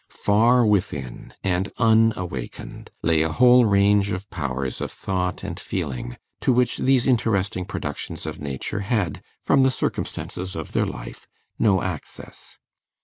Far 0.09 0.65
within, 0.65 1.35
and 1.43 1.71
unawakened, 1.77 2.89
lay 3.03 3.21
a 3.21 3.31
whole 3.31 3.65
range 3.67 4.09
of 4.09 4.27
powers 4.31 4.81
of 4.81 4.91
thought 4.91 5.43
and 5.43 5.59
feeling, 5.59 6.17
to 6.39 6.51
which 6.51 6.79
these 6.79 7.05
interesting 7.05 7.65
productions 7.65 8.25
of 8.25 8.39
nature 8.41 8.79
had, 8.79 9.21
from 9.39 9.61
the 9.61 9.69
circumstances 9.69 10.55
of 10.55 10.71
their 10.71 10.87
life, 10.87 11.27
no 11.59 11.83
access. 11.83 12.57